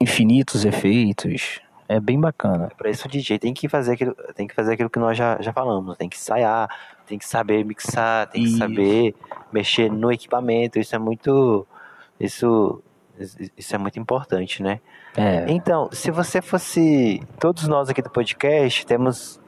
[0.00, 1.60] infinitos efeitos.
[1.88, 2.72] É bem bacana.
[2.76, 5.40] Pra isso o DJ tem que fazer aquilo, tem que fazer aquilo que nós já,
[5.40, 6.68] já falamos, tem que ensaiar,
[7.06, 8.58] tem que saber mixar, tem que Isso.
[8.58, 9.14] saber
[9.52, 11.64] mexer no equipamento, isso é muito
[12.18, 12.82] isso
[13.18, 14.80] isso é muito importante, né?
[15.16, 19.40] É, Então, se você fosse todos nós aqui do podcast, temos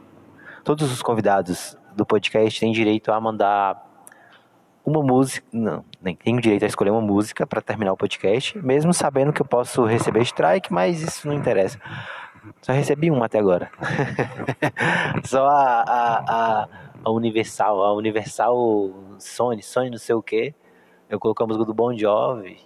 [0.65, 3.85] todos os convidados do podcast têm direito a mandar
[4.85, 8.95] uma música, não, nem tem direito a escolher uma música para terminar o podcast, mesmo
[8.95, 11.81] sabendo que eu posso receber strike, mas isso não interessa.
[12.63, 13.71] Só recebi uma até agora.
[15.25, 16.19] Só a, a,
[16.63, 16.69] a,
[17.05, 20.55] a Universal, a Universal Sony, Sony não sei o que.
[21.09, 22.59] Eu coloquei a música do Bon Jovi.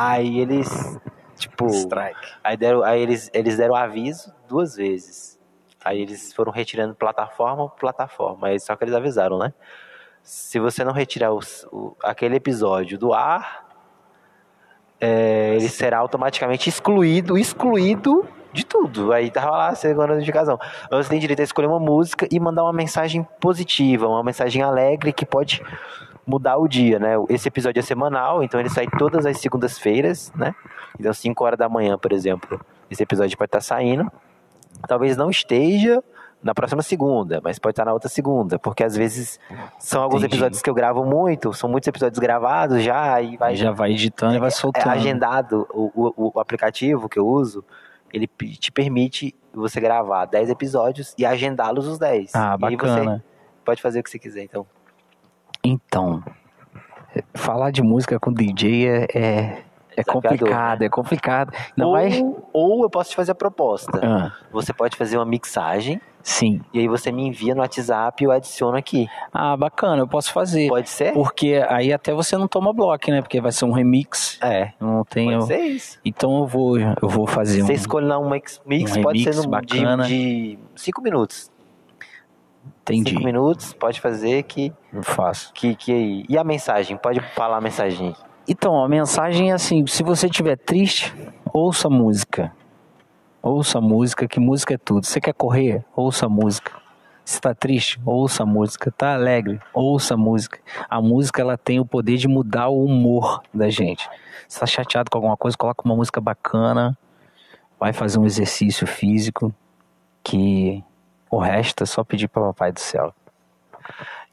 [0.00, 0.98] Aí eles,
[1.36, 2.32] tipo, strike.
[2.44, 5.38] aí, deram, aí eles, eles deram aviso duas vezes.
[5.84, 8.48] Aí eles foram retirando plataforma por plataforma.
[8.48, 9.52] Aí só que eles avisaram, né?
[10.22, 13.66] Se você não retirar os- o, aquele episódio do ar,
[15.00, 19.12] é, ele será automaticamente excluído, excluído de tudo.
[19.12, 20.58] Aí tava lá a segunda notificação.
[20.90, 25.12] Você tem direito a escolher uma música e mandar uma mensagem positiva, uma mensagem alegre
[25.12, 25.62] que pode
[26.28, 27.14] mudar o dia, né?
[27.30, 30.54] Esse episódio é semanal, então ele sai todas as segundas-feiras, né?
[31.00, 32.60] Então 5 horas da manhã, por exemplo,
[32.90, 34.10] esse episódio pode estar saindo.
[34.86, 36.02] Talvez não esteja
[36.42, 39.40] na próxima segunda, mas pode estar na outra segunda, porque às vezes
[39.78, 40.34] são alguns Entendi.
[40.36, 44.34] episódios que eu gravo muito, são muitos episódios gravados já e vai já vai editando
[44.36, 44.90] e vai é soltando.
[44.90, 47.64] agendado o, o, o aplicativo que eu uso,
[48.12, 52.34] ele te permite você gravar 10 episódios e agendá-los os 10.
[52.34, 53.24] Ah, E aí você bacana.
[53.64, 54.64] pode fazer o que você quiser, então.
[55.64, 56.22] Então,
[57.34, 59.62] falar de música com DJ é, é,
[59.96, 61.52] é complicado, é complicado.
[61.76, 64.00] Não ou, ou eu posso te fazer a proposta.
[64.02, 66.60] Ah, Você pode fazer uma mixagem sim.
[66.72, 69.08] e aí você me envia no WhatsApp e eu adiciono aqui.
[69.32, 70.68] Ah, bacana, eu posso fazer.
[70.68, 71.12] Pode ser?
[71.12, 73.20] Porque aí até você não toma bloco, né?
[73.20, 74.38] Porque vai ser um remix.
[74.42, 74.72] É.
[74.80, 75.32] Não tem.
[75.32, 75.98] Pode ser isso.
[76.04, 77.74] Então eu vou, eu vou fazer Você um.
[77.74, 80.04] escolhe lá um mix, mix um pode remix ser no, bacana.
[80.04, 81.50] de 5 minutos.
[82.92, 83.10] Entendi.
[83.10, 85.52] 5 minutos, pode fazer que, Eu faço.
[85.52, 86.24] que, que.
[86.28, 86.96] E a mensagem?
[86.96, 88.14] Pode falar a mensagem.
[88.46, 91.14] Então, a mensagem é assim: se você estiver triste,
[91.52, 92.52] ouça música.
[93.42, 95.06] Ouça música, que música é tudo.
[95.06, 95.84] Você quer correr?
[95.94, 96.72] Ouça música.
[97.24, 98.90] Se tá triste, ouça música.
[98.90, 99.60] Tá alegre?
[99.72, 100.58] Ouça música.
[100.88, 104.08] A música ela tem o poder de mudar o humor da gente.
[104.48, 106.96] Se tá chateado com alguma coisa, coloca uma música bacana.
[107.78, 109.54] Vai fazer um exercício físico.
[110.24, 110.82] que
[111.30, 113.12] o resto é só pedir para o Papai do Céu.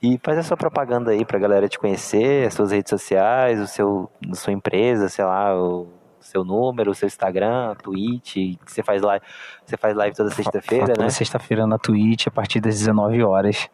[0.02, 3.68] E faz a sua propaganda aí pra galera te conhecer, as suas redes sociais, o
[3.68, 5.88] seu, a sua empresa, sei lá, o
[6.20, 9.24] seu número, o seu Instagram, Twitch, que você faz live,
[9.66, 10.94] você faz live toda sexta-feira, né?
[10.94, 13.70] Toda sexta-feira na Twitch, a partir das 19 horas.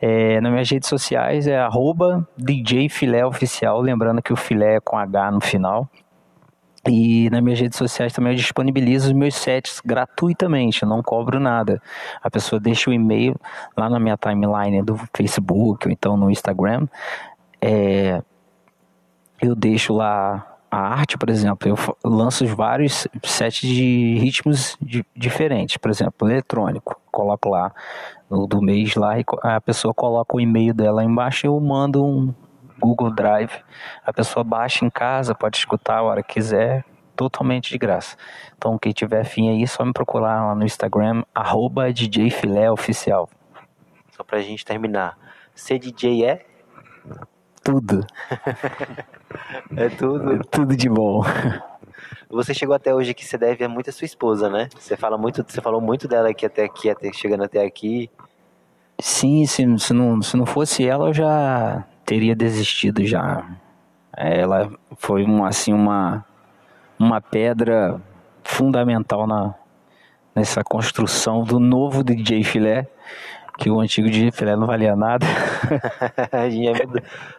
[0.00, 4.80] É, nas minhas redes sociais é arroba DJ Filé Oficial, lembrando que o filé é
[4.80, 5.88] com H no final.
[6.86, 11.40] E nas minhas redes sociais também eu disponibilizo os meus sets gratuitamente, eu não cobro
[11.40, 11.80] nada.
[12.22, 13.36] A pessoa deixa o e-mail
[13.76, 16.86] lá na minha timeline do Facebook ou então no Instagram.
[17.60, 18.22] É,
[19.40, 25.76] eu deixo lá a arte, por exemplo, eu lanço vários sets de ritmos de, diferentes,
[25.76, 27.72] por exemplo, eletrônico, coloco lá
[28.28, 32.04] no do mês lá e a pessoa coloca o e-mail dela embaixo e eu mando
[32.04, 32.34] um
[32.84, 33.52] Google Drive,
[34.04, 36.84] a pessoa baixa em casa, pode escutar a hora que quiser,
[37.16, 38.16] totalmente de graça.
[38.56, 43.28] Então quem tiver fim aí, só me procurar lá no Instagram, arroba DJ Filé Oficial.
[44.10, 45.16] Só pra gente terminar,
[45.54, 46.46] ser DJ é?
[47.62, 48.06] Tudo.
[49.74, 50.34] é tudo.
[50.34, 51.22] É tudo de bom.
[52.28, 54.68] Você chegou até hoje que você deve muito a sua esposa, né?
[54.78, 58.10] Você fala muito, você falou muito dela aqui até aqui, até chegando até aqui.
[59.00, 63.44] Sim, se, se, não, se não fosse ela, eu já teria desistido já.
[64.16, 66.24] Ela foi uma, assim uma
[66.98, 68.00] uma pedra
[68.44, 69.54] fundamental na
[70.34, 72.88] nessa construção do novo DJ Filé
[73.56, 75.24] que o antigo de filé não valia nada.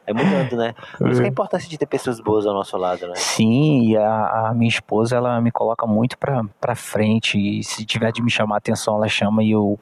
[0.08, 0.74] é, mudando, né?
[0.98, 3.16] Por isso que é a importância de ter pessoas boas ao nosso lado, né?
[3.16, 7.86] Sim, e a, a minha esposa, ela me coloca muito pra, pra frente, e se
[7.86, 9.78] tiver de me chamar a atenção, ela chama e eu,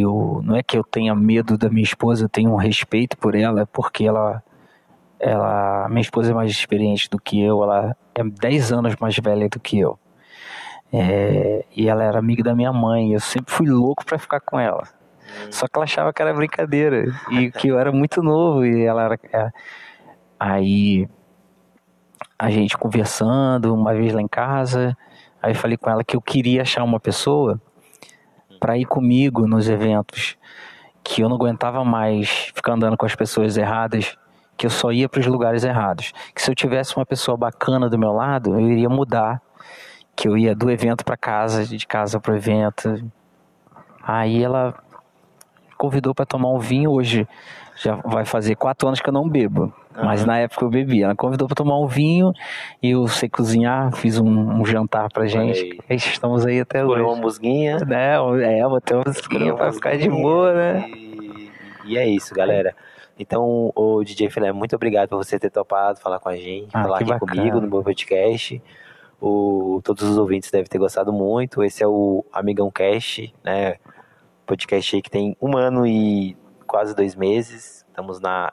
[0.00, 0.40] eu...
[0.44, 3.62] Não é que eu tenha medo da minha esposa, eu tenho um respeito por ela,
[3.62, 4.42] é porque ela...
[5.18, 9.48] ela minha esposa é mais experiente do que eu, ela é 10 anos mais velha
[9.48, 9.98] do que eu.
[10.92, 14.58] É, e ela era amiga da minha mãe, eu sempre fui louco para ficar com
[14.58, 14.84] ela.
[15.50, 19.02] Só que ela achava que era brincadeira e que eu era muito novo e ela
[19.04, 19.18] era.
[19.32, 19.50] É,
[20.38, 21.08] aí
[22.38, 24.96] a gente conversando uma vez lá em casa,
[25.42, 27.60] aí falei com ela que eu queria achar uma pessoa
[28.58, 30.36] para ir comigo nos eventos,
[31.04, 34.16] que eu não aguentava mais ficar andando com as pessoas erradas,
[34.56, 36.12] que eu só ia para os lugares errados.
[36.34, 39.40] Que se eu tivesse uma pessoa bacana do meu lado, eu iria mudar,
[40.14, 43.10] que eu ia do evento para casa, de casa para o evento.
[44.02, 44.74] Aí ela
[45.76, 47.28] convidou para tomar um vinho hoje.
[47.76, 49.72] Já vai fazer quatro anos que eu não bebo.
[49.96, 50.04] Uhum.
[50.04, 51.06] Mas na época eu bebia.
[51.06, 52.32] Ela convidou para tomar um vinho
[52.82, 55.80] e eu sei cozinhar, fiz um, um jantar pra gente.
[55.88, 55.96] Aí.
[55.96, 57.14] Estamos aí até Escolheu hoje.
[57.14, 57.78] uma musguinha.
[57.78, 58.14] Né?
[58.14, 60.88] É, botei uma musguinha pra ficar de boa, né?
[60.88, 61.50] E,
[61.86, 62.74] e é isso, galera.
[63.18, 66.82] Então, o DJ Filé, muito obrigado por você ter topado falar com a gente, ah,
[66.82, 67.32] falar aqui bacana.
[67.32, 68.62] comigo no meu podcast.
[69.18, 71.64] O, todos os ouvintes devem ter gostado muito.
[71.64, 73.76] Esse é o Amigão Cast, né?
[74.46, 77.84] podcast aí que tem um ano e quase dois meses.
[77.88, 78.52] Estamos na.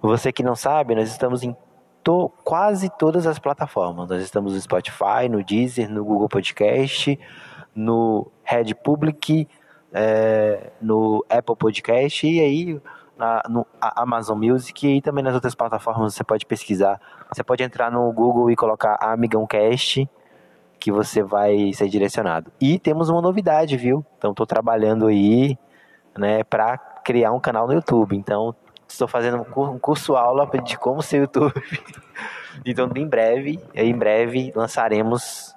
[0.00, 1.54] Você que não sabe, nós estamos em
[2.02, 2.30] to...
[2.42, 4.08] quase todas as plataformas.
[4.08, 7.18] Nós estamos no Spotify, no Deezer, no Google Podcast,
[7.74, 9.46] no Red Public,
[9.92, 10.70] é...
[10.80, 12.80] no Apple Podcast e aí
[13.20, 16.98] na, no Amazon Music e também nas outras plataformas você pode pesquisar.
[17.30, 20.08] Você pode entrar no Google e colocar Amigão Cast
[20.80, 22.50] que você vai ser direcionado.
[22.58, 24.04] E temos uma novidade, viu?
[24.16, 25.58] Então estou trabalhando aí,
[26.16, 28.16] né, para criar um canal no YouTube.
[28.16, 28.54] Então
[28.92, 31.52] estou fazendo um curso aula de como ser YouTube.
[32.64, 35.54] então em breve, em breve lançaremos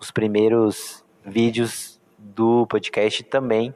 [0.00, 3.74] os primeiros vídeos do podcast também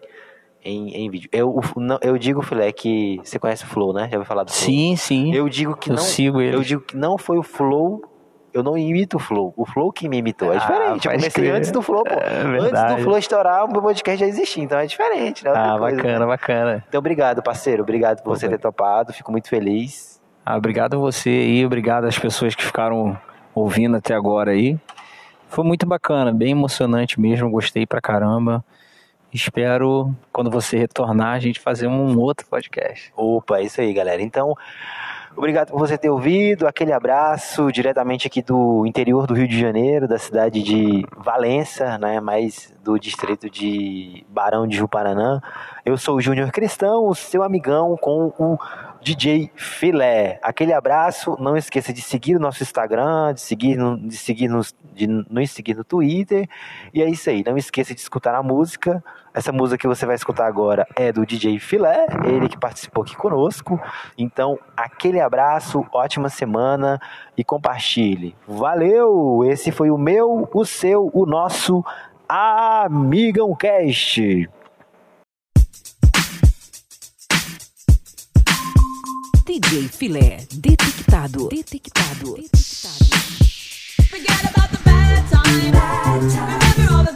[0.62, 1.28] em, em vídeo.
[1.32, 4.08] Eu, não, eu digo, Filé, que você conhece o Flow, né?
[4.10, 4.66] Já ouviu falar do Flow?
[4.66, 5.34] Sim, sim.
[5.34, 6.02] Eu digo que eu não.
[6.02, 6.56] Sigo ele.
[6.56, 8.02] Eu digo que não foi o Flow
[8.56, 9.52] eu não imito o Flow.
[9.54, 10.50] O Flow que me imitou.
[10.50, 11.08] É ah, diferente.
[11.08, 12.14] Ah, eu comecei antes do Flow, pô.
[12.14, 14.64] É antes do Flow estourar, o meu podcast já existia.
[14.64, 15.52] Então é diferente, né?
[15.54, 16.26] ah, coisa, bacana, né?
[16.26, 16.84] bacana.
[16.88, 17.82] Então obrigado, parceiro.
[17.82, 19.12] Obrigado por você ter topado.
[19.12, 20.22] Fico muito feliz.
[20.44, 21.66] Ah, obrigado a você aí.
[21.66, 23.18] Obrigado às pessoas que ficaram
[23.54, 24.78] ouvindo até agora aí.
[25.48, 27.50] Foi muito bacana, bem emocionante mesmo.
[27.50, 28.64] Gostei pra caramba.
[29.32, 33.12] Espero, quando você retornar, a gente fazer um outro podcast.
[33.14, 34.22] Opa, é isso aí, galera.
[34.22, 34.54] Então,
[35.36, 36.66] Obrigado por você ter ouvido.
[36.66, 42.20] Aquele abraço diretamente aqui do interior do Rio de Janeiro, da cidade de Valença, né,
[42.20, 45.42] mais do distrito de Barão de Juparanã.
[45.84, 48.58] Eu sou o Júnior Cristão, o seu amigão com o
[49.06, 50.40] DJ Filé.
[50.42, 51.36] Aquele abraço.
[51.38, 55.50] Não esqueça de seguir o nosso Instagram, de seguir, no, de seguir nos, de nos
[55.52, 56.48] seguir no Twitter.
[56.92, 57.44] E é isso aí.
[57.46, 59.04] Não esqueça de escutar a música.
[59.32, 63.14] Essa música que você vai escutar agora é do DJ Filé, ele que participou aqui
[63.14, 63.80] conosco.
[64.18, 66.98] Então, aquele abraço, ótima semana
[67.36, 68.34] e compartilhe.
[68.48, 69.44] Valeu!
[69.44, 71.84] Esse foi o meu, o seu, o nosso
[72.28, 74.48] Amigão Cast.
[79.46, 81.48] DJ Filé detectado.
[81.48, 82.34] Detectado.
[82.34, 83.06] Detectado.
[84.10, 85.70] Forget about the bad time.
[85.70, 87.15] Remember all the